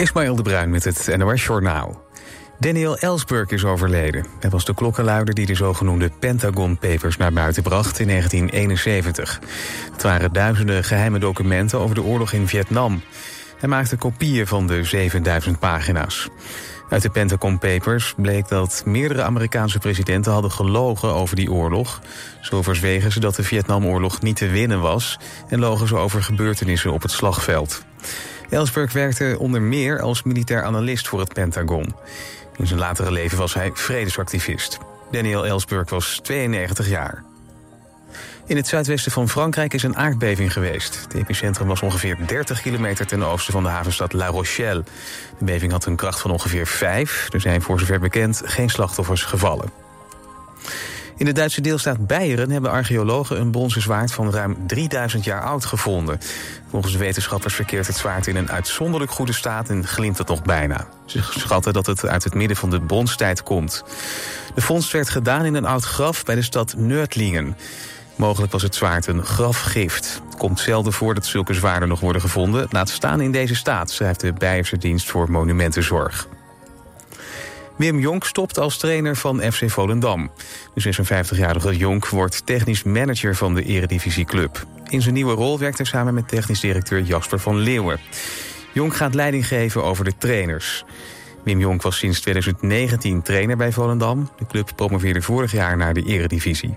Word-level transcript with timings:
Ismaël 0.00 0.36
de 0.36 0.42
Bruin 0.42 0.70
met 0.70 0.84
het 0.84 1.16
NOS 1.16 1.44
Journaal. 1.44 2.02
Daniel 2.58 2.98
Ellsberg 2.98 3.50
is 3.50 3.64
overleden. 3.64 4.26
Hij 4.40 4.50
was 4.50 4.64
de 4.64 4.74
klokkenluider 4.74 5.34
die 5.34 5.46
de 5.46 5.54
zogenoemde 5.54 6.10
Pentagon 6.20 6.78
Papers 6.78 7.16
naar 7.16 7.32
buiten 7.32 7.62
bracht 7.62 7.98
in 7.98 8.06
1971. 8.06 9.40
Het 9.92 10.02
waren 10.02 10.32
duizenden 10.32 10.84
geheime 10.84 11.18
documenten 11.18 11.78
over 11.78 11.94
de 11.94 12.02
oorlog 12.02 12.32
in 12.32 12.48
Vietnam. 12.48 13.02
Hij 13.58 13.68
maakte 13.68 13.96
kopieën 13.96 14.46
van 14.46 14.66
de 14.66 14.84
7000 14.84 15.58
pagina's. 15.58 16.28
Uit 16.88 17.02
de 17.02 17.10
Pentagon 17.10 17.58
Papers 17.58 18.14
bleek 18.16 18.48
dat 18.48 18.82
meerdere 18.86 19.22
Amerikaanse 19.22 19.78
presidenten 19.78 20.32
hadden 20.32 20.50
gelogen 20.50 21.14
over 21.14 21.36
die 21.36 21.52
oorlog. 21.52 22.00
Zo 22.40 22.62
verzwegen 22.62 23.12
ze 23.12 23.20
dat 23.20 23.34
de 23.34 23.42
Vietnamoorlog 23.42 24.20
niet 24.20 24.36
te 24.36 24.48
winnen 24.48 24.80
was... 24.80 25.18
en 25.48 25.58
logen 25.58 25.88
ze 25.88 25.96
over 25.96 26.22
gebeurtenissen 26.22 26.92
op 26.92 27.02
het 27.02 27.10
slagveld. 27.10 27.84
Ellsberg 28.50 28.92
werkte 28.92 29.36
onder 29.38 29.62
meer 29.62 30.00
als 30.00 30.22
militair 30.22 30.62
analist 30.62 31.08
voor 31.08 31.20
het 31.20 31.32
Pentagon. 31.32 31.94
In 32.56 32.66
zijn 32.66 32.78
latere 32.78 33.10
leven 33.10 33.38
was 33.38 33.54
hij 33.54 33.70
vredesactivist. 33.74 34.78
Daniel 35.10 35.46
Ellsberg 35.46 35.90
was 35.90 36.20
92 36.22 36.88
jaar. 36.88 37.24
In 38.46 38.56
het 38.56 38.68
zuidwesten 38.68 39.12
van 39.12 39.28
Frankrijk 39.28 39.74
is 39.74 39.82
een 39.82 39.96
aardbeving 39.96 40.52
geweest. 40.52 41.00
Het 41.02 41.14
epicentrum 41.14 41.66
was 41.66 41.82
ongeveer 41.82 42.16
30 42.26 42.62
kilometer 42.62 43.06
ten 43.06 43.22
oosten 43.22 43.52
van 43.52 43.62
de 43.62 43.68
havenstad 43.68 44.12
La 44.12 44.26
Rochelle. 44.26 44.84
De 45.38 45.44
beving 45.44 45.72
had 45.72 45.84
een 45.84 45.96
kracht 45.96 46.20
van 46.20 46.30
ongeveer 46.30 46.66
5. 46.66 47.28
Er 47.32 47.40
zijn 47.40 47.62
voor 47.62 47.78
zover 47.78 48.00
bekend 48.00 48.42
geen 48.44 48.68
slachtoffers 48.68 49.22
gevallen. 49.22 49.70
In 51.20 51.26
de 51.26 51.32
Duitse 51.32 51.60
deelstaat 51.60 52.06
Beieren 52.06 52.50
hebben 52.50 52.70
archeologen 52.70 53.40
een 53.40 53.50
bronzen 53.50 53.80
zwaard 53.80 54.12
van 54.12 54.30
ruim 54.30 54.56
3000 54.66 55.24
jaar 55.24 55.42
oud 55.42 55.64
gevonden. 55.64 56.18
Volgens 56.70 56.94
wetenschappers 56.94 57.54
verkeert 57.54 57.86
het 57.86 57.96
zwaard 57.96 58.26
in 58.26 58.36
een 58.36 58.50
uitzonderlijk 58.50 59.10
goede 59.10 59.32
staat 59.32 59.68
en 59.68 59.86
glimt 59.86 60.18
het 60.18 60.28
nog 60.28 60.42
bijna. 60.42 60.88
Ze 61.06 61.22
schatten 61.22 61.72
dat 61.72 61.86
het 61.86 62.06
uit 62.06 62.24
het 62.24 62.34
midden 62.34 62.56
van 62.56 62.70
de 62.70 62.80
bronstijd 62.80 63.42
komt. 63.42 63.84
De 64.54 64.60
vondst 64.60 64.92
werd 64.92 65.08
gedaan 65.08 65.44
in 65.44 65.54
een 65.54 65.64
oud 65.64 65.84
graf 65.84 66.24
bij 66.24 66.34
de 66.34 66.42
stad 66.42 66.74
Nördlingen. 66.76 67.56
Mogelijk 68.16 68.52
was 68.52 68.62
het 68.62 68.74
zwaard 68.74 69.06
een 69.06 69.24
grafgift. 69.24 70.22
Het 70.26 70.38
komt 70.38 70.60
zelden 70.60 70.92
voor 70.92 71.14
dat 71.14 71.26
zulke 71.26 71.54
zwaarden 71.54 71.88
nog 71.88 72.00
worden 72.00 72.22
gevonden. 72.22 72.66
Laat 72.70 72.88
staan 72.88 73.20
in 73.20 73.32
deze 73.32 73.54
staat, 73.54 73.90
schrijft 73.90 74.20
de 74.20 74.32
Beierse 74.32 74.78
dienst 74.78 75.10
voor 75.10 75.30
monumentenzorg. 75.30 76.28
Wim 77.80 77.98
Jonk 77.98 78.24
stopt 78.24 78.58
als 78.58 78.78
trainer 78.78 79.16
van 79.16 79.40
FC 79.52 79.70
Volendam. 79.70 80.30
De 80.74 80.94
56-jarige 80.94 81.76
Jonk 81.76 82.08
wordt 82.08 82.46
technisch 82.46 82.82
manager 82.82 83.36
van 83.36 83.54
de 83.54 83.62
eredivisieclub. 83.62 84.66
In 84.88 85.02
zijn 85.02 85.14
nieuwe 85.14 85.34
rol 85.34 85.58
werkt 85.58 85.76
hij 85.76 85.86
samen 85.86 86.14
met 86.14 86.28
technisch 86.28 86.60
directeur 86.60 87.02
Jasper 87.02 87.38
van 87.38 87.56
Leeuwen. 87.56 88.00
Jonk 88.72 88.94
gaat 88.94 89.14
leiding 89.14 89.46
geven 89.46 89.84
over 89.84 90.04
de 90.04 90.12
trainers. 90.18 90.84
Wim 91.44 91.60
Jonk 91.60 91.82
was 91.82 91.98
sinds 91.98 92.20
2019 92.20 93.22
trainer 93.22 93.56
bij 93.56 93.72
Volendam. 93.72 94.30
De 94.38 94.46
club 94.46 94.72
promoveerde 94.76 95.22
vorig 95.22 95.52
jaar 95.52 95.76
naar 95.76 95.94
de 95.94 96.02
eredivisie. 96.02 96.76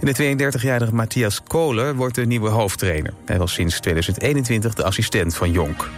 De 0.00 0.36
32-jarige 0.36 0.94
Matthias 0.94 1.42
Kolen 1.42 1.96
wordt 1.96 2.14
de 2.14 2.26
nieuwe 2.26 2.48
hoofdtrainer. 2.48 3.12
Hij 3.24 3.38
was 3.38 3.52
sinds 3.52 3.80
2021 3.80 4.74
de 4.74 4.84
assistent 4.84 5.36
van 5.36 5.50
Jonk. 5.50 5.88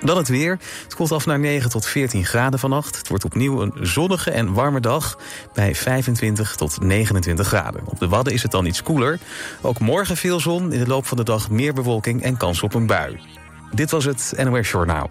Dan 0.00 0.16
het 0.16 0.28
weer. 0.28 0.58
Het 0.82 0.94
koelt 0.94 1.12
af 1.12 1.26
naar 1.26 1.38
9 1.38 1.70
tot 1.70 1.86
14 1.86 2.24
graden 2.24 2.58
vannacht. 2.58 2.96
Het 2.96 3.08
wordt 3.08 3.24
opnieuw 3.24 3.62
een 3.62 3.72
zonnige 3.80 4.30
en 4.30 4.52
warme 4.52 4.80
dag 4.80 5.18
bij 5.54 5.74
25 5.74 6.56
tot 6.56 6.80
29 6.80 7.46
graden. 7.46 7.80
Op 7.84 7.98
de 7.98 8.08
Wadden 8.08 8.32
is 8.32 8.42
het 8.42 8.50
dan 8.50 8.66
iets 8.66 8.82
koeler. 8.82 9.18
Ook 9.60 9.78
morgen 9.78 10.16
veel 10.16 10.40
zon, 10.40 10.72
in 10.72 10.78
de 10.78 10.86
loop 10.86 11.06
van 11.06 11.16
de 11.16 11.24
dag 11.24 11.50
meer 11.50 11.74
bewolking 11.74 12.22
en 12.22 12.36
kans 12.36 12.62
op 12.62 12.74
een 12.74 12.86
bui. 12.86 13.20
Dit 13.72 13.90
was 13.90 14.04
het 14.04 14.34
NOS 14.36 14.70
Journaal. 14.70 15.10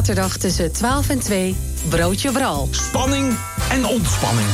Zaterdag 0.00 0.36
tussen 0.36 0.72
12 0.72 1.08
en 1.08 1.18
2, 1.18 1.56
Broodje 1.88 2.32
Bral. 2.32 2.68
Spanning 2.70 3.36
en 3.70 3.84
ontspanning. 3.84 4.46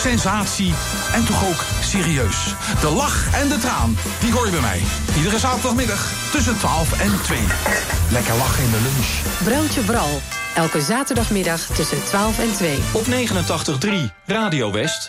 Sensatie 0.00 0.74
en 1.14 1.24
toch 1.24 1.48
ook 1.48 1.64
serieus. 1.82 2.54
De 2.80 2.90
lach 2.90 3.34
en 3.34 3.48
de 3.48 3.58
traan, 3.58 3.96
die 4.20 4.32
hoor 4.32 4.44
je 4.44 4.50
bij 4.50 4.60
mij. 4.60 4.80
Iedere 5.16 5.38
zaterdagmiddag 5.38 6.12
tussen 6.32 6.58
12 6.58 7.00
en 7.00 7.22
2. 7.22 7.38
Lekker 8.10 8.34
lachen 8.34 8.64
in 8.64 8.70
de 8.70 8.80
lunch. 8.82 9.08
Broodje 9.44 9.80
Bral. 9.80 10.20
Elke 10.54 10.80
zaterdagmiddag 10.80 11.60
tussen 11.60 12.04
12 12.04 12.38
en 12.38 12.52
2. 12.52 12.78
Op 12.92 13.04
89.3 13.06 13.88
Radio 14.26 14.72
West. 14.72 15.06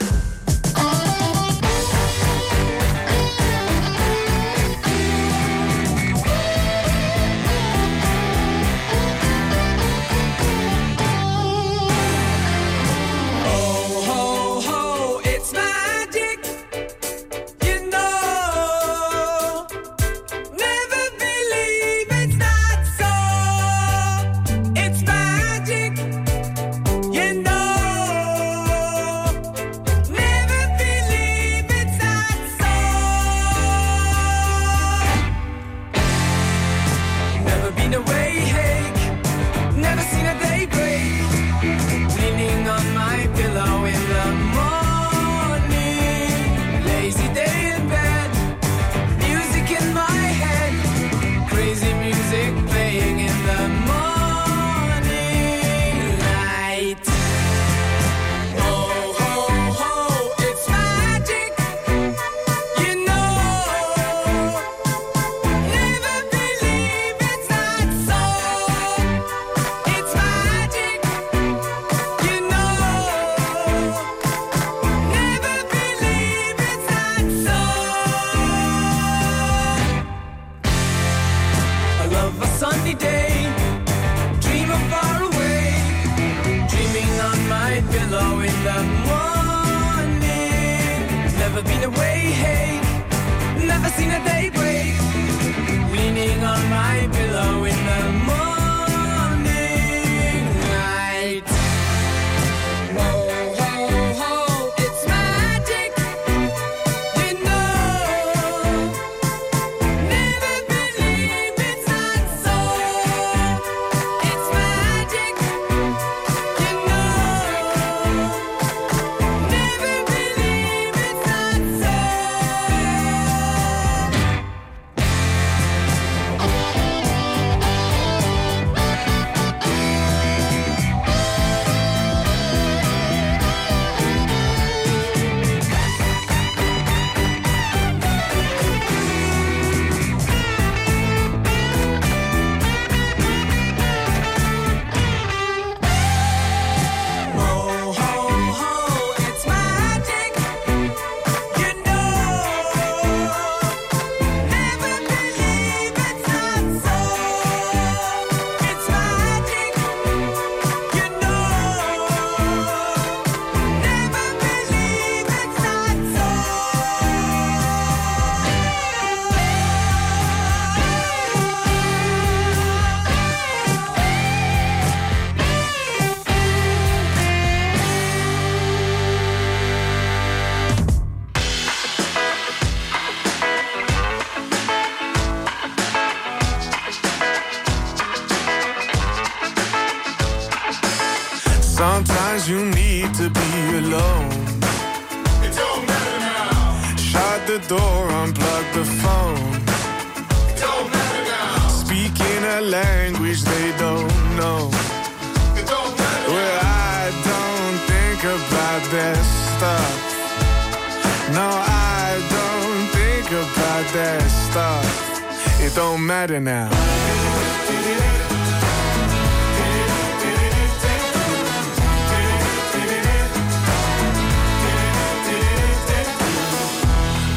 It 215.71 215.75
don't 215.75 216.05
matter 216.05 216.41
now. 216.41 216.69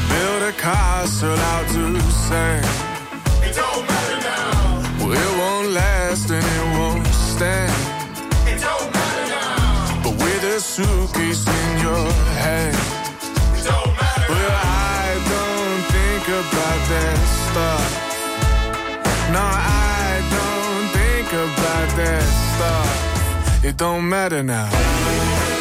Build 0.09 0.41
a 0.43 0.51
castle 0.51 1.29
out 1.29 1.67
to 1.69 2.01
sand. 2.11 2.65
It 3.41 3.55
don't 3.55 3.87
matter 3.87 4.19
now. 4.19 4.83
Well, 4.99 5.13
it 5.13 5.37
won't 5.39 5.69
last 5.69 6.29
and 6.29 6.43
it 6.43 6.77
won't 6.77 7.07
stand. 7.07 7.71
It 8.49 8.59
don't 8.59 8.91
matter 8.91 9.27
now. 9.29 10.01
But 10.03 10.13
with 10.21 10.43
a 10.43 10.59
suitcase 10.59 11.47
in 11.47 11.79
your 11.79 12.11
hand. 12.43 12.75
It 13.57 13.63
don't 13.63 13.93
matter. 13.95 14.25
Well, 14.27 14.51
I 14.51 15.23
don't 15.31 15.83
think 15.95 16.27
about 16.27 16.79
that 16.89 17.17
stuff. 17.47 18.14
No, 19.35 19.41
I 19.41 20.21
don't 20.31 20.87
think 20.97 21.27
about 21.27 21.89
that 21.97 22.23
stuff. 22.55 23.65
It 23.65 23.75
don't 23.75 24.07
matter 24.07 24.41
now. 24.41 25.54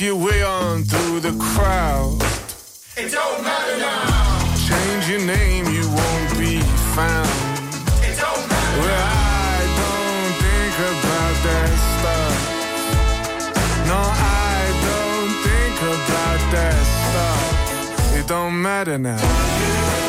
Your 0.00 0.14
way 0.14 0.44
on 0.44 0.84
through 0.84 1.18
the 1.18 1.32
crowd, 1.42 2.22
it 2.96 3.10
don't 3.10 3.42
matter 3.42 3.78
now. 3.78 4.54
Change 4.54 5.08
your 5.10 5.26
name, 5.26 5.66
you 5.66 5.88
won't 5.88 6.38
be 6.38 6.60
found. 6.94 7.28
It 8.06 8.16
don't 8.16 8.48
matter. 8.48 8.80
Well, 8.80 9.06
I 9.10 9.58
don't 9.82 10.34
think 10.44 10.74
about 10.94 11.34
that 11.48 11.70
stuff. 11.98 12.34
No, 13.88 13.98
I 13.98 14.70
don't 14.86 15.34
think 15.42 15.82
about 15.82 16.40
that 16.52 16.78
stuff. 17.02 18.14
It 18.14 18.28
don't 18.28 18.62
matter 18.62 18.98
now. 18.98 20.07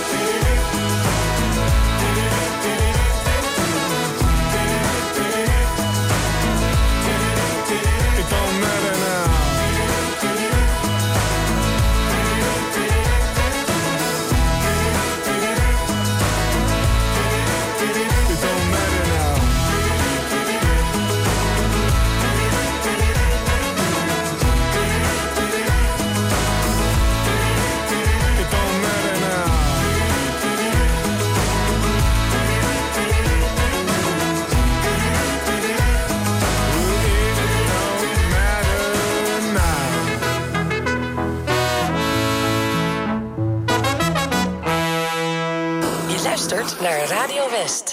naar 46.81 47.07
Radio 47.07 47.49
West. 47.49 47.88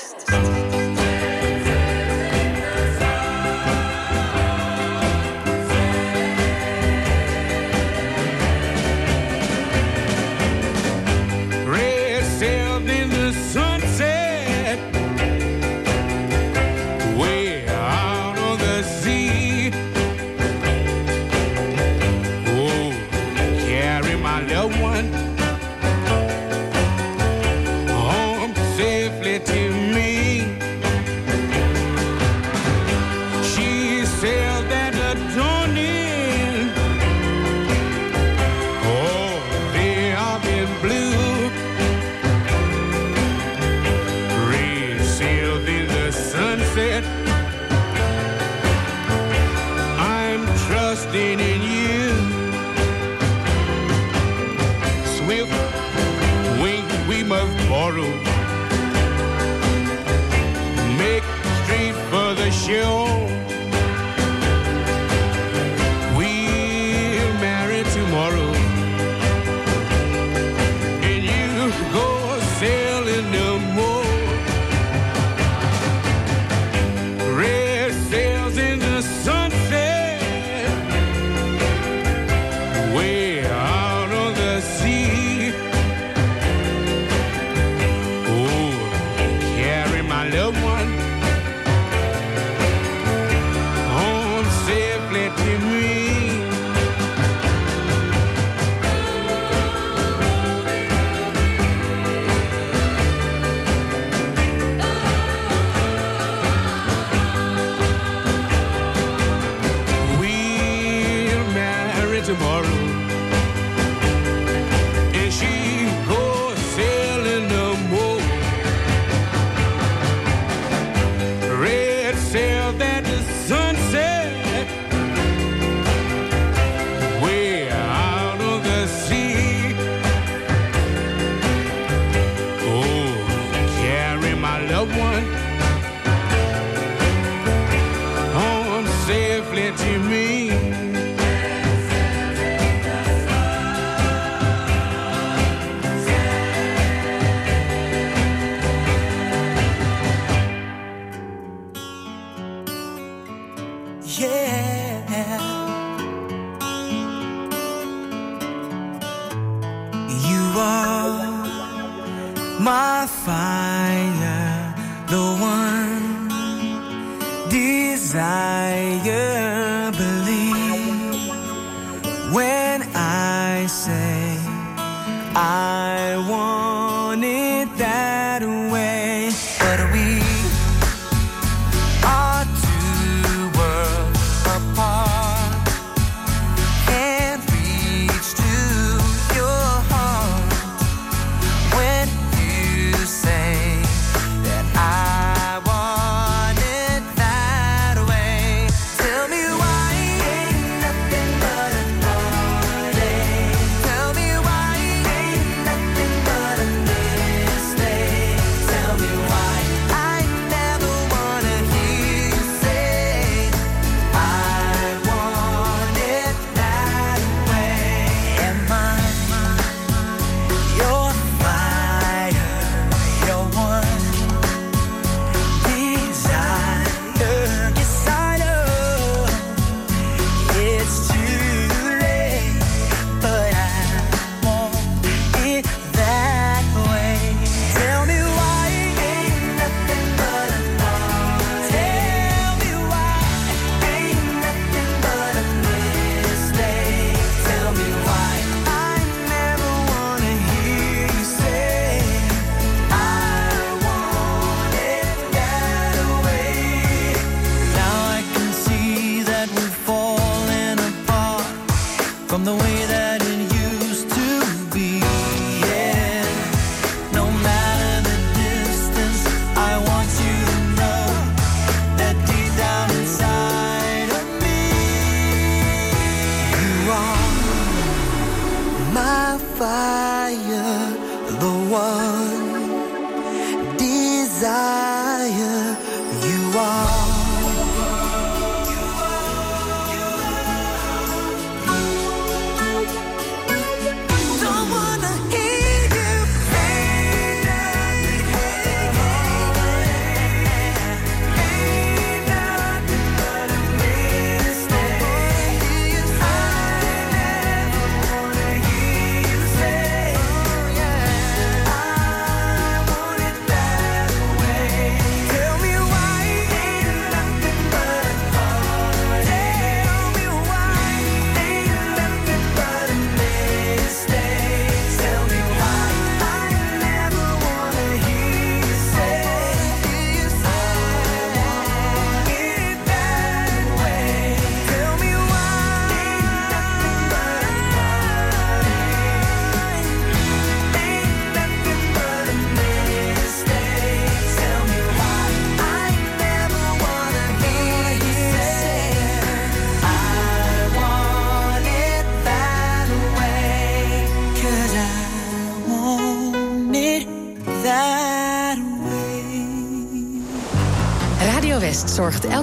my 162.67 163.07
fire 163.07 163.76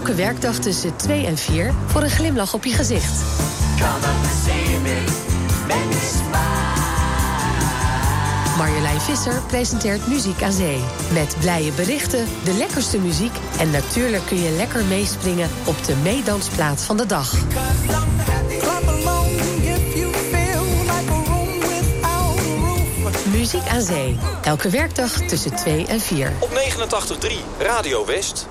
Elke 0.04 0.18
werkdag 0.18 0.60
tussen 0.60 0.96
2 0.96 1.26
en 1.26 1.38
4 1.38 1.74
voor 1.86 2.04
een 2.04 2.10
glimlach 2.10 2.54
op 2.54 2.64
je 2.64 2.72
gezicht. 2.72 3.22
Marjolein 8.58 9.02
Visser 9.02 9.42
presenteert 9.48 10.08
Muziek 10.08 10.42
aan 10.42 10.52
Zee. 10.52 10.80
Met 11.14 11.36
blije 11.40 11.72
berichten, 11.72 12.26
de 12.44 12.54
lekkerste 12.54 13.00
muziek... 13.00 13.32
en 13.60 13.72
natuurlijk 13.72 14.26
kun 14.26 14.42
je 14.42 14.50
lekker 14.50 14.86
meespringen 14.86 15.50
op 15.66 15.86
de 15.86 15.96
meedansplaats 15.96 16.84
van 16.84 16.98
de 16.98 17.06
dag. 17.06 17.34
Muziek 23.32 23.68
aan 23.68 23.82
Zee. 23.82 24.18
Elke 24.42 24.70
werkdag 24.70 25.12
tussen 25.12 25.56
2 25.56 25.86
en 25.86 26.00
4. 26.00 26.34
Op 26.40 26.50
89.3 26.50 27.34
Radio 27.60 28.06
West. 28.06 28.48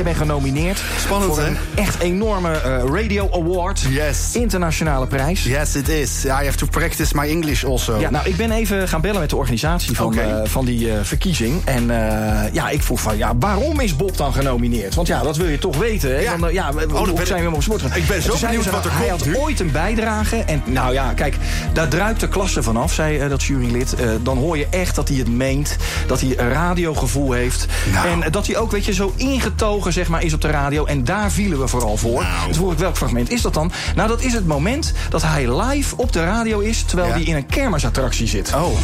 Je 0.00 0.06
bent 0.06 0.18
genomineerd 0.18 0.82
Spannend, 0.98 1.34
voor 1.34 1.42
hè? 1.42 1.48
een 1.48 1.56
echt 1.74 1.98
enorme 2.00 2.50
eh, 2.50 2.82
Radio 2.94 3.28
Award. 3.32 3.80
Yes. 3.88 4.30
Internationale 4.32 5.06
prijs. 5.06 5.44
Yes, 5.44 5.74
it 5.74 5.88
is. 5.88 6.24
I 6.24 6.28
have 6.28 6.54
to 6.56 6.66
practice 6.66 7.16
my 7.16 7.28
English 7.28 7.64
also. 7.64 7.98
Ja, 7.98 8.10
nou, 8.10 8.28
ik 8.28 8.36
ben 8.36 8.50
even 8.50 8.88
gaan 8.88 9.00
bellen 9.00 9.20
met 9.20 9.30
de 9.30 9.36
organisatie 9.36 9.96
van, 9.96 10.18
eh, 10.18 10.34
van 10.44 10.64
die 10.64 10.90
eh, 10.92 10.98
verkiezing. 11.02 11.64
En 11.64 11.86
ja, 12.52 12.68
ik 12.68 12.82
vroeg 12.82 13.00
van, 13.00 13.16
ja, 13.16 13.32
waarom 13.38 13.80
is 13.80 13.96
Bob 13.96 14.16
dan 14.16 14.32
genomineerd? 14.32 14.94
Want 14.94 15.06
ja, 15.08 15.22
dat 15.22 15.36
wil 15.36 15.46
je 15.48 15.58
toch 15.58 15.76
weten, 15.76 16.10
hè? 16.10 16.20
Ja. 16.20 16.36
Dan, 16.36 16.52
ja, 16.52 16.72
we- 16.74 16.86
ben 17.14 17.26
zijn 17.26 17.50
we 17.50 17.54
op 17.54 17.62
sport? 17.62 17.82
Ik 17.82 18.06
ben 18.06 18.16
En 18.16 18.22
zo 18.22 18.36
benieuwd 18.40 18.64
ze, 18.64 18.70
wat 18.70 18.84
er 18.84 18.92
Hij 18.96 19.08
komt 19.08 19.20
had 19.20 19.28
nu. 19.28 19.36
ooit 19.36 19.60
een 19.60 19.70
bijdrage. 19.72 20.36
En 20.36 20.62
nou 20.64 20.92
ja, 20.92 21.12
kijk, 21.12 21.36
daar 21.72 21.88
druipt 21.88 22.20
de 22.20 22.28
klasse 22.28 22.62
vanaf, 22.62 22.92
zei 22.92 23.28
dat 23.28 23.42
jurylid. 23.42 23.94
Dan 24.22 24.38
hoor 24.38 24.58
je 24.58 24.66
echt 24.70 24.94
dat 24.94 25.08
hij 25.08 25.16
het 25.16 25.28
meent. 25.28 25.76
Dat 26.06 26.20
hij 26.20 26.34
een 26.38 26.48
radiogevoel 26.52 27.32
heeft. 27.32 27.66
Nou. 27.92 28.08
En 28.22 28.30
dat 28.32 28.46
hij 28.46 28.56
ook, 28.56 28.70
weet 28.70 28.84
je, 28.84 28.92
zo 28.94 29.12
ingetogen 29.16 29.89
zeg 29.92 30.08
maar, 30.08 30.22
is 30.22 30.32
op 30.32 30.40
de 30.40 30.48
radio. 30.50 30.84
En 30.84 31.04
daar 31.04 31.30
vielen 31.30 31.58
we 31.60 31.66
vooral 31.68 31.96
voor. 31.96 32.22
Nou. 32.22 32.44
Toen 32.44 32.54
vroeg 32.54 32.72
ik, 32.72 32.78
welk 32.78 32.96
fragment 32.96 33.30
is 33.30 33.42
dat 33.42 33.54
dan? 33.54 33.72
Nou, 33.94 34.08
dat 34.08 34.20
is 34.22 34.32
het 34.32 34.46
moment 34.46 34.92
dat 35.10 35.22
hij 35.22 35.60
live 35.62 35.96
op 35.96 36.12
de 36.12 36.24
radio 36.24 36.58
is... 36.58 36.82
terwijl 36.82 37.08
Ja. 37.08 37.14
hij 37.14 37.22
in 37.22 37.36
een 37.36 37.46
kermisattractie 37.46 38.26
zit. 38.26 38.54
Oh. 38.54 38.78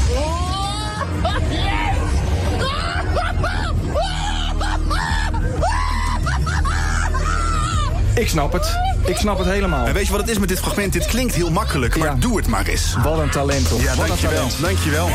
Ik 8.14 8.28
snap 8.28 8.52
het. 8.52 8.76
Ik 9.04 9.16
snap 9.16 9.38
het 9.38 9.46
helemaal. 9.48 9.86
En 9.86 9.94
weet 9.94 10.06
je 10.06 10.10
wat 10.12 10.20
het 10.20 10.30
is 10.30 10.38
met 10.38 10.48
dit 10.48 10.58
fragment? 10.58 10.92
Dit 10.92 11.06
klinkt 11.06 11.34
heel 11.34 11.50
makkelijk, 11.50 11.96
maar 11.96 12.08
Ja. 12.08 12.14
doe 12.18 12.36
het 12.36 12.46
maar 12.46 12.66
eens. 12.66 12.96
Wat 13.02 13.18
een 13.18 13.30
talent, 13.30 13.68
toch? 13.68 13.82
Ja, 13.82 13.94
Wat 13.94 14.06
dankjewel. 14.06 14.34
talent. 14.36 14.60
Dankjewel. 14.60 15.08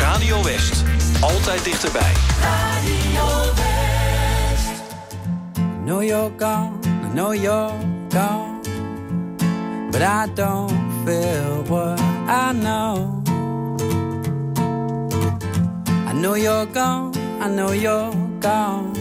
Radio 0.00 0.42
West. 0.44 0.82
Altijd 1.20 1.64
dichterbij. 1.64 2.12
Know 5.90 6.02
you're 6.02 6.30
gone, 6.30 6.80
I 6.84 7.12
know 7.14 7.32
you're 7.32 7.76
gone. 8.10 8.62
But 9.90 10.02
I 10.02 10.28
don't 10.36 10.70
feel 11.04 11.64
what 11.64 12.00
I 12.28 12.52
know. 12.52 13.24
I 16.06 16.12
know 16.12 16.34
you're 16.34 16.66
gone, 16.66 17.12
I 17.40 17.48
know 17.48 17.72
you're 17.72 18.14
gone. 18.38 18.92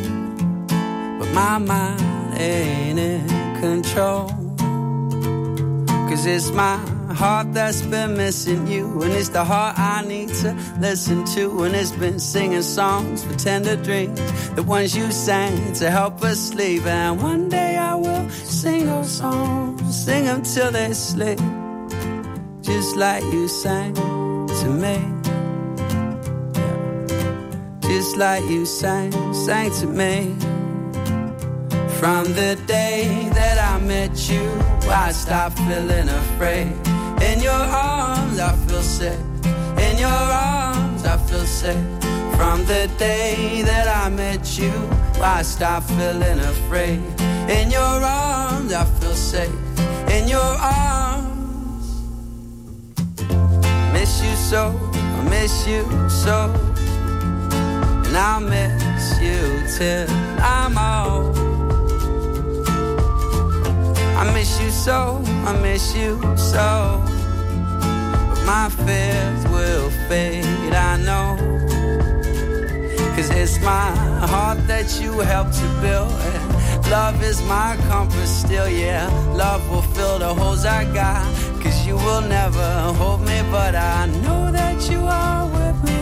But 1.20 1.30
my 1.32 1.60
mind 1.60 2.40
ain't 2.40 2.98
in 2.98 3.28
control. 3.62 4.30
Cause 6.10 6.26
it's 6.26 6.50
my 6.50 6.78
heart 7.20 7.52
that's 7.54 7.82
been 7.82 8.16
missing 8.16 8.66
you. 8.66 9.02
And 9.02 9.12
it's 9.12 9.28
the 9.28 9.44
heart 9.44 9.78
I 9.78 10.02
need 10.06 10.30
to 10.36 10.54
listen 10.80 11.26
to. 11.36 11.64
And 11.64 11.76
it's 11.76 11.92
been 11.92 12.18
singing 12.18 12.62
songs 12.62 13.26
for 13.26 13.34
tender 13.34 13.76
dreams. 13.76 14.20
The 14.52 14.64
ones 14.64 14.96
you 14.96 15.12
sang 15.12 15.74
to 15.74 15.92
help 15.92 16.24
us 16.24 16.40
sleep. 16.40 16.86
And 16.86 17.22
one 17.22 17.50
day 17.50 17.76
I 17.76 17.96
will 17.96 18.30
sing 18.30 18.86
those 18.86 19.12
songs. 19.12 19.82
Sing 20.06 20.24
them 20.24 20.44
till 20.44 20.72
they 20.72 20.94
sleep. 20.94 21.40
Just 22.62 22.96
like 22.96 23.24
you 23.34 23.50
sang 23.50 23.94
to 24.62 24.68
me. 24.84 24.98
Just 27.82 28.16
like 28.16 28.44
you 28.46 28.66
sang, 28.66 29.12
sang 29.34 29.72
to 29.82 29.88
me. 29.88 30.36
From 32.00 32.24
the 32.40 32.58
day 32.66 33.30
that 33.34 33.58
I 33.60 33.78
met 33.86 34.30
you, 34.30 34.48
I 34.90 35.12
stopped 35.12 35.58
feeling 35.58 36.08
afraid. 36.08 36.99
In 37.22 37.42
your 37.42 37.52
arms, 37.52 38.40
I 38.40 38.56
feel 38.68 38.82
safe. 38.82 39.20
In 39.78 39.98
your 39.98 40.10
arms, 40.10 41.06
I 41.06 41.18
feel 41.28 41.46
safe. 41.46 41.86
From 42.36 42.66
the 42.66 42.90
day 42.98 43.62
that 43.64 43.88
I 43.88 44.10
met 44.10 44.58
you, 44.58 44.72
I 45.22 45.42
stopped 45.42 45.90
feeling 45.90 46.40
afraid. 46.40 47.02
In 47.50 47.70
your 47.70 47.82
arms, 47.82 48.72
I 48.72 48.86
feel 49.00 49.14
safe. 49.14 49.52
In 50.10 50.28
your 50.28 50.40
arms, 50.40 51.86
miss 53.92 54.24
you 54.24 54.36
so, 54.36 54.80
I 54.94 55.22
miss 55.30 55.68
you 55.68 55.84
so. 56.10 56.50
And 58.06 58.16
I'll 58.16 58.40
miss 58.40 59.20
you 59.22 59.68
till 59.78 60.10
I'm 60.40 60.78
old. 60.78 61.49
I 64.20 64.30
miss 64.34 64.62
you 64.62 64.70
so, 64.70 65.24
I 65.46 65.58
miss 65.62 65.96
you 65.96 66.20
so. 66.36 67.02
But 68.28 68.44
my 68.46 68.68
fears 68.70 69.48
will 69.48 69.90
fade, 70.10 70.74
I 70.74 70.98
know. 70.98 71.38
Cause 73.16 73.30
it's 73.30 73.58
my 73.62 73.92
heart 74.28 74.68
that 74.68 75.00
you 75.02 75.20
helped 75.20 75.54
to 75.54 75.68
build. 75.80 76.12
And 76.12 76.92
love 76.92 77.24
is 77.24 77.42
my 77.44 77.78
compass 77.88 78.30
still, 78.30 78.68
yeah. 78.68 79.08
Love 79.38 79.64
will 79.72 79.88
fill 79.94 80.20
the 80.20 80.34
holes 80.34 80.66
I 80.66 80.84
got. 80.94 81.24
Cause 81.64 81.88
you 81.88 81.96
will 81.96 82.22
never 82.22 82.70
hold 83.00 83.22
me, 83.22 83.42
but 83.50 83.74
I 83.74 84.08
know 84.24 84.52
that 84.52 84.90
you 84.92 85.00
are 85.00 85.46
with 85.48 85.82
me. 85.86 86.02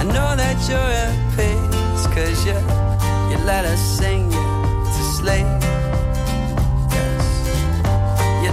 I 0.00 0.04
know 0.14 0.34
that 0.34 0.58
you're 0.68 0.92
at 1.04 1.14
peace. 1.36 2.06
Cause 2.12 2.44
you, 2.44 2.58
you 3.30 3.38
let 3.44 3.64
us 3.64 3.80
sing 3.98 4.32
you 4.32 4.48
to 4.94 5.02
sleep. 5.14 5.65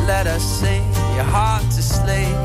Let 0.06 0.28
us 0.28 0.44
sing 0.44 0.84
your 1.16 1.24
heart 1.24 1.64
to 1.64 1.82
sleep. 1.82 2.36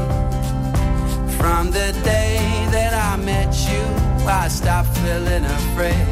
From 1.38 1.72
the 1.72 1.92
day 2.04 2.38
that 2.70 2.94
I 2.94 3.16
met 3.16 3.52
you, 3.68 3.82
I 4.26 4.46
stopped 4.46 4.96
feeling 4.98 5.44
afraid. 5.44 6.06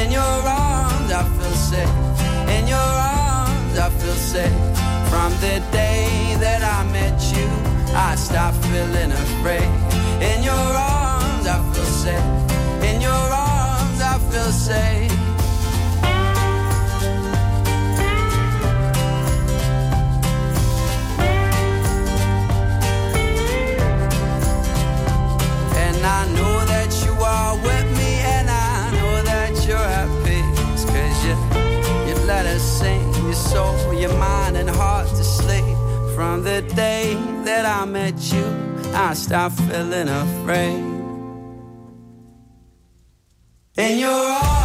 In 0.00 0.12
your 0.12 0.22
arms, 0.22 1.10
I 1.10 1.24
feel 1.36 1.56
safe. 1.72 2.48
In 2.48 2.68
your 2.68 2.78
arms, 2.78 3.76
I 3.76 3.90
feel 3.90 4.14
safe. 4.14 4.62
From 5.10 5.32
the 5.42 5.60
day 5.72 6.36
that 6.38 6.62
I 6.62 6.84
met 6.92 7.18
you, 7.34 7.48
I 7.94 8.14
stopped 8.14 8.58
feeling 8.66 9.10
afraid. 9.10 9.70
In 10.22 10.44
your 10.44 10.54
arms, 10.54 11.46
I 11.46 11.58
feel 11.72 11.90
safe. 12.04 12.28
In 12.88 13.00
your 13.00 13.10
arms, 13.10 14.00
I 14.00 14.18
feel 14.30 14.52
safe. 14.52 15.13
From 36.14 36.44
the 36.44 36.62
day 36.76 37.14
that 37.44 37.66
I 37.66 37.84
met 37.84 38.32
you, 38.32 38.44
I 38.94 39.14
stopped 39.14 39.58
feeling 39.62 40.08
afraid. 40.08 40.78
In 43.76 43.98
your 43.98 44.10
arms, 44.10 44.63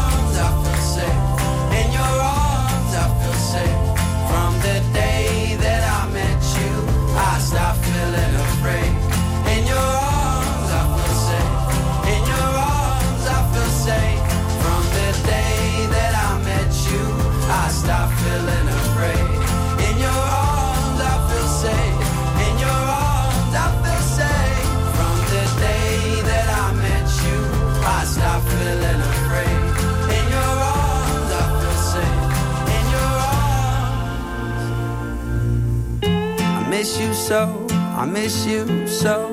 so. 37.29 37.67
I 37.69 38.05
miss 38.05 38.47
you 38.47 38.87
so. 38.87 39.27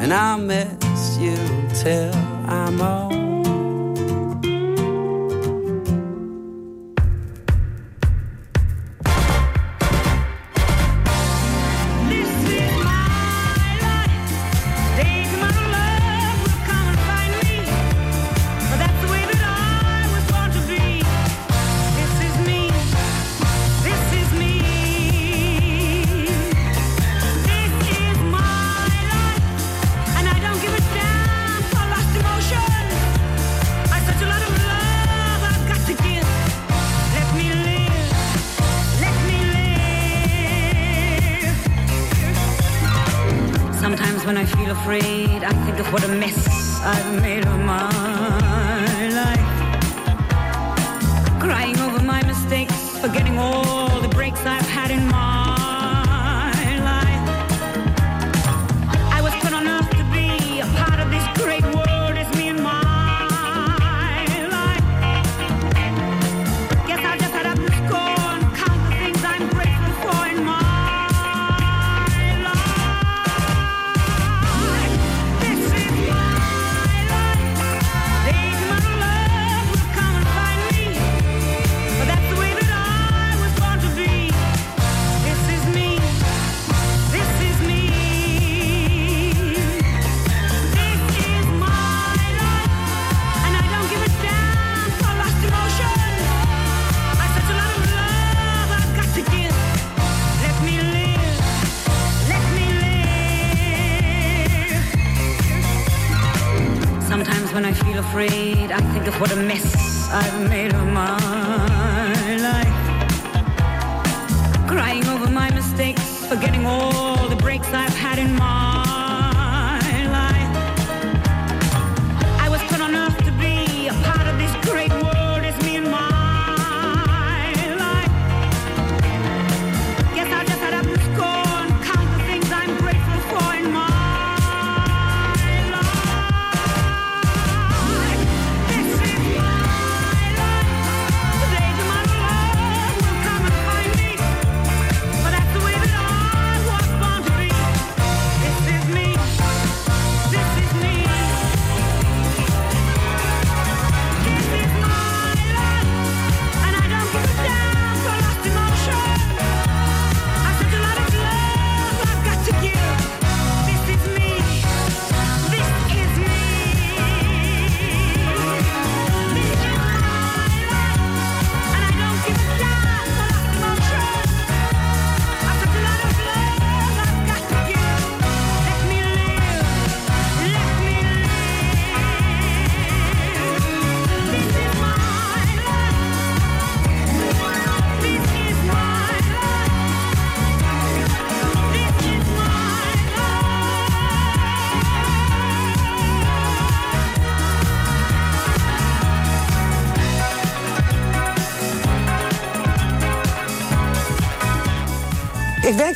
And 0.00 0.14
I'll 0.14 0.38
miss 0.38 1.18
you 1.18 1.36
till 1.74 2.14
I'm 2.46 2.80
old. 2.80 3.07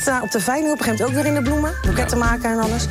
daar 0.03 0.21
op 0.21 0.31
de 0.31 0.39
veiling 0.39 0.71
op 0.71 1.01
ook 1.01 1.09
weer 1.09 1.25
in 1.25 1.33
de 1.33 1.41
bloemen. 1.41 1.73
Boeketten 1.81 2.17
maken 2.17 2.51
en 2.51 2.59
alles. 2.59 2.85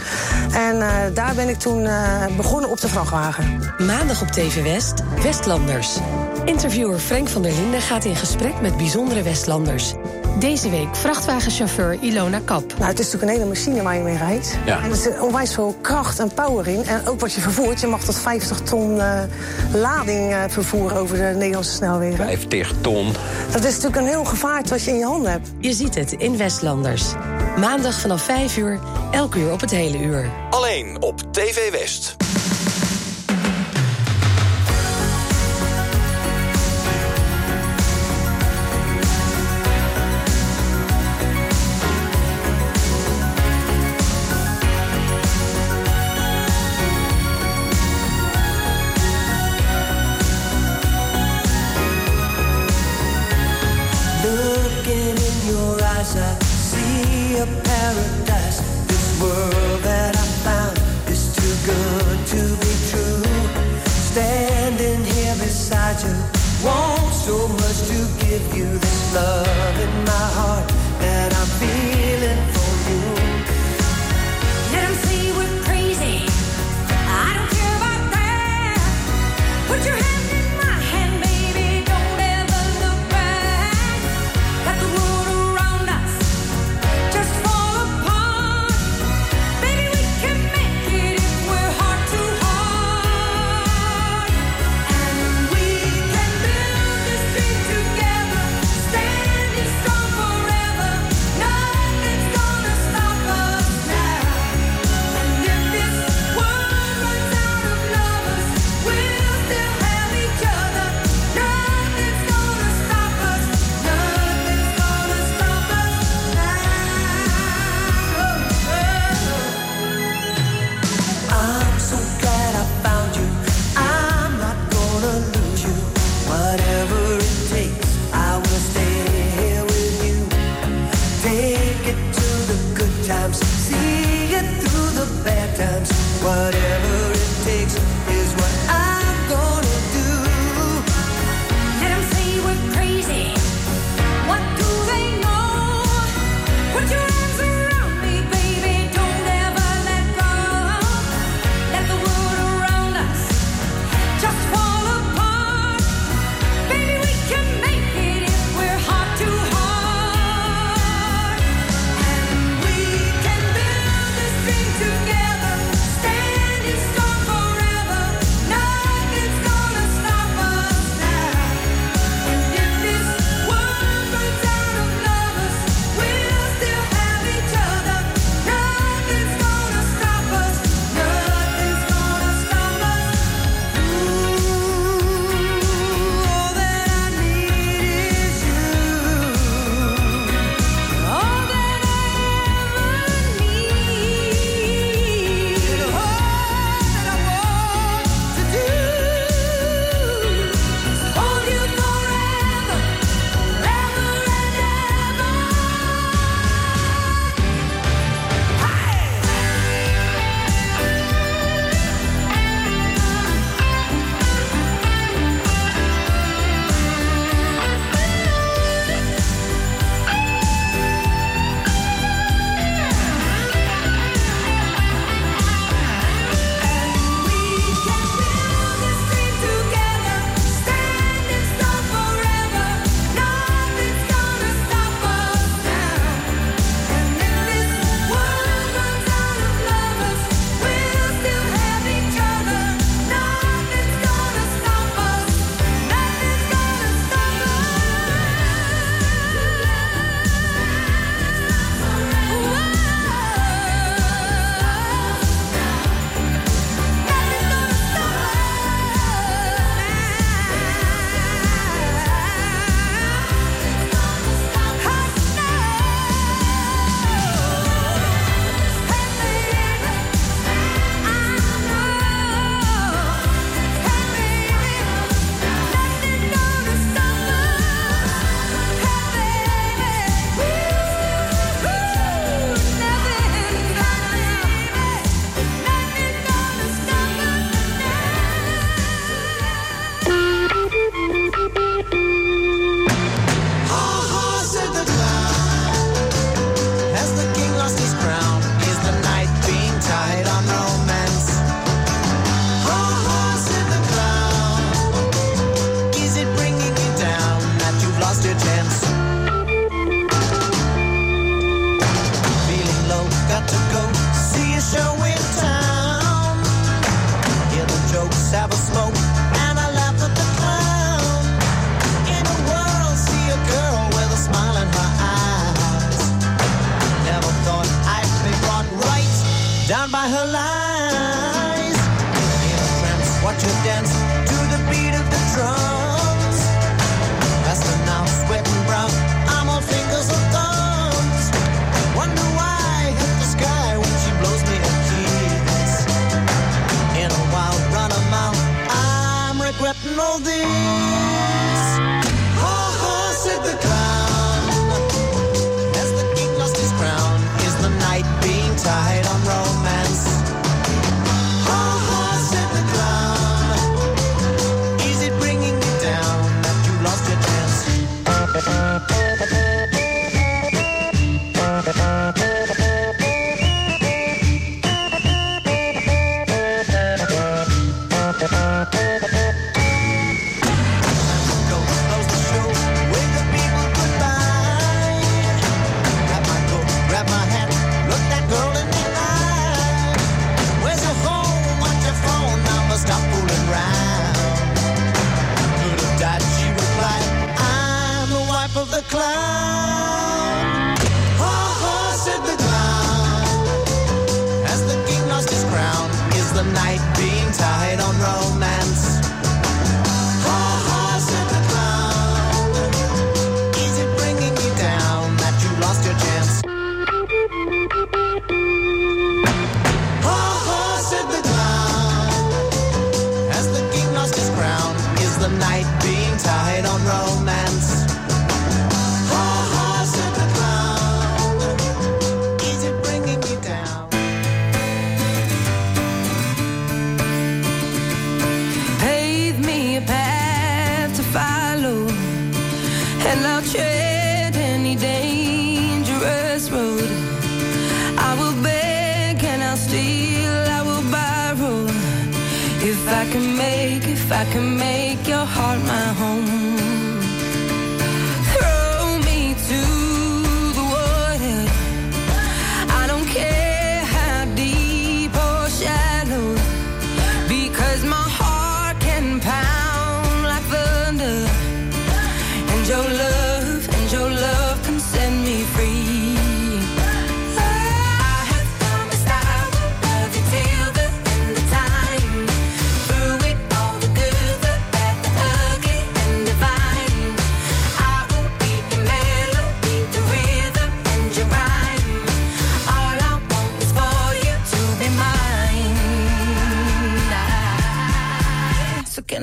En 0.54 0.80
eh, 0.80 0.88
daar 1.14 1.34
ben 1.34 1.48
ik 1.48 1.58
toen 1.58 1.86
eh, 1.86 2.26
begonnen 2.36 2.70
op 2.70 2.80
de 2.80 2.88
vrachtwagen. 2.88 3.60
Maandag 3.78 4.22
op 4.22 4.28
TV 4.28 4.62
West, 4.62 5.02
Westlanders. 5.22 5.98
Interviewer 6.44 6.98
Frank 6.98 7.28
van 7.28 7.42
der 7.42 7.52
Linden 7.52 7.80
gaat 7.80 8.04
in 8.04 8.16
gesprek 8.16 8.60
met 8.60 8.76
bijzondere 8.76 9.22
Westlanders. 9.22 9.94
Deze 10.38 10.70
week 10.70 10.96
vrachtwagenchauffeur 10.96 11.98
Ilona 12.00 12.40
Kap. 12.44 12.64
Nou, 12.78 12.84
het 12.84 12.98
is 12.98 13.04
natuurlijk 13.04 13.22
een 13.22 13.38
hele 13.38 13.48
machine 13.48 13.82
waar 13.82 13.96
je 13.96 14.02
mee 14.02 14.16
rijdt. 14.16 14.58
Ja. 14.66 14.82
En 14.82 14.90
er 14.90 14.96
zit 14.96 15.20
onwijs 15.20 15.54
veel 15.54 15.76
kracht 15.80 16.18
en 16.18 16.34
power 16.34 16.68
in. 16.68 16.84
En 16.84 17.06
ook 17.06 17.20
wat 17.20 17.32
je 17.32 17.40
vervoert. 17.40 17.80
Je 17.80 17.86
mag 17.86 18.04
tot 18.04 18.18
50 18.18 18.60
ton 18.60 19.00
eh, 19.00 19.22
lading 19.72 20.32
eh, 20.32 20.42
vervoeren 20.48 20.96
over 20.96 21.16
de 21.16 21.32
Nederlandse 21.36 21.72
snelwegen. 21.72 22.26
50 22.26 22.72
ton. 22.80 23.12
Dat 23.52 23.64
is 23.64 23.74
natuurlijk 23.74 23.96
een 23.96 24.08
heel 24.08 24.24
gevaart 24.24 24.70
wat 24.70 24.84
je 24.84 24.90
in 24.90 24.98
je 24.98 25.04
handen 25.04 25.30
hebt. 25.30 25.48
Je 25.58 25.72
ziet 25.72 25.94
het 25.94 26.12
in 26.12 26.36
Westlanders. 26.36 27.04
Maandag 27.58 28.00
vanaf 28.00 28.22
5 28.22 28.56
uur, 28.56 28.80
elk 29.10 29.34
uur 29.34 29.52
op 29.52 29.60
het 29.60 29.70
hele 29.70 29.98
uur. 29.98 30.30
Alleen 30.50 30.96
op 31.00 31.32
TV 31.32 31.70
West. 31.70 32.16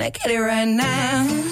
Get 0.09 0.31
it 0.31 0.39
right 0.39 0.67
now? 0.67 1.48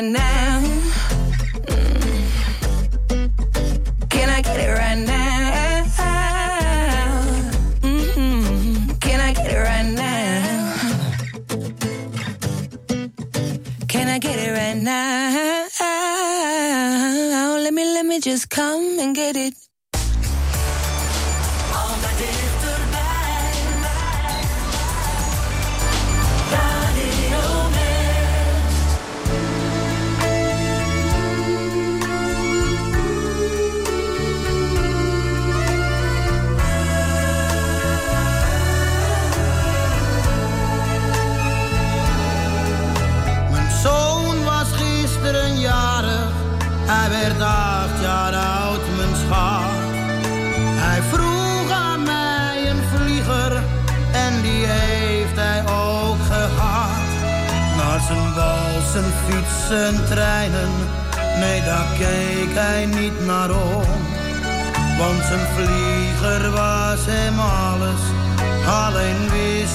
And 0.00 0.14
now. 0.14 0.39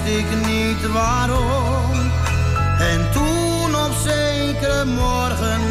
wist 0.05 0.17
ik 0.17 0.45
niet 0.45 0.91
waarom. 0.91 2.11
En 2.79 3.11
toen 3.11 3.75
op 3.75 3.93
zekere 4.03 4.85
morgen 4.85 5.61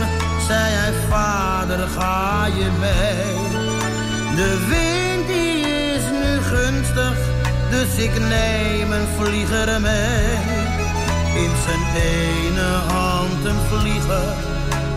zei 0.47 0.73
hij, 0.73 0.93
vader 1.11 1.89
ga 1.89 2.47
je 2.47 2.71
mee. 2.81 3.35
De 4.37 4.67
wind 4.69 5.27
die 5.27 5.61
is 5.95 6.03
nu 6.03 6.41
gunstig, 6.43 7.17
dus 7.71 8.05
ik 8.05 8.19
neem 8.19 8.93
een 8.93 9.07
vlieger 9.19 9.81
mee. 9.81 10.37
In 11.35 11.51
zijn 11.65 11.85
ene 11.95 12.71
hand 12.93 13.45
een 13.45 13.61
vlieger, 13.71 14.35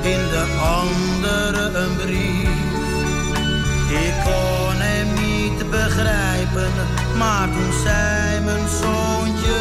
in 0.01 0.29
de 0.29 0.45
andere 0.81 1.77
een 1.77 1.95
brief. 1.95 2.65
Ik 3.89 4.13
kon 4.23 4.75
hem 4.75 5.07
niet 5.13 5.69
begrijpen 5.69 6.26
hebben, 6.57 7.17
maar 7.17 7.49
toen 7.51 7.73
zij 7.83 8.41
mijn 8.45 8.67
zoontje 8.67 9.56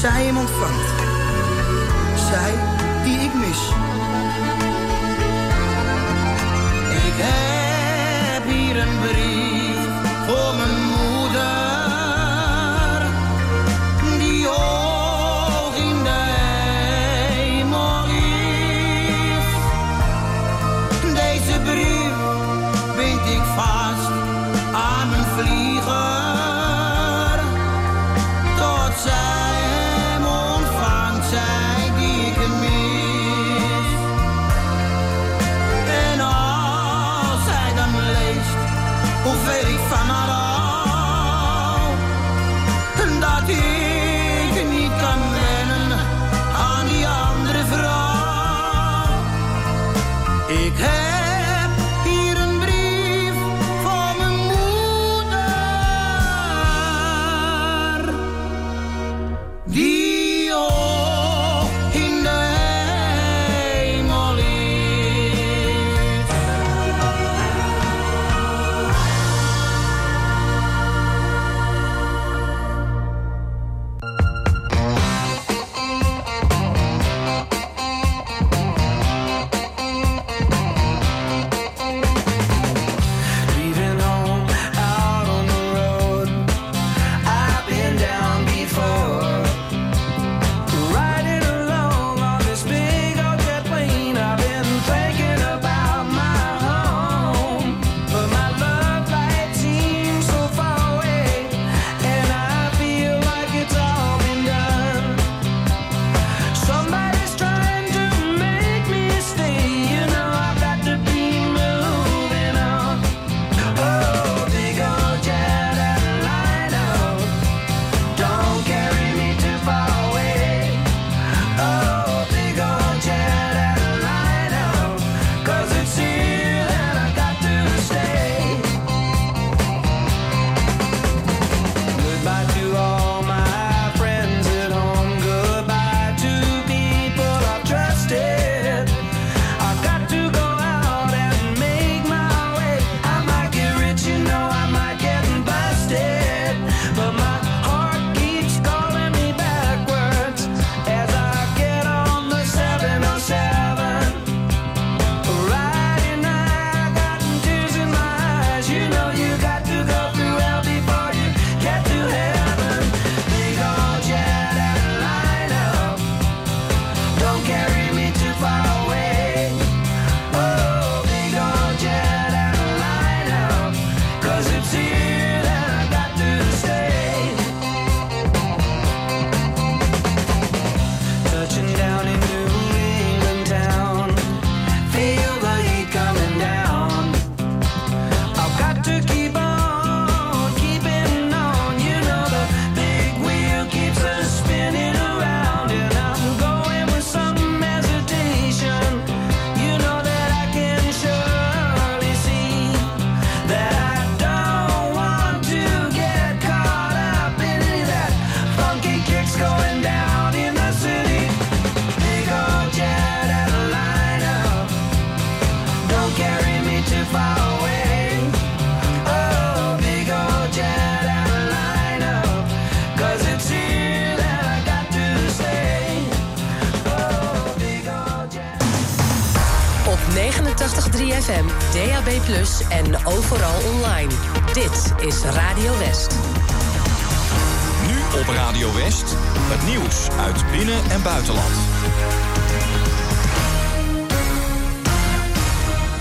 zij 0.00 0.24
hem 0.24 0.36
ontvangt. 0.36 0.88
Zij 2.28 2.52
die 3.04 3.18
ik 3.18 3.34
mis. 3.34 3.68
Ik 7.06 7.16
heb 7.16 8.44
hier 8.52 8.76
een 8.76 8.98
brief. 9.00 9.39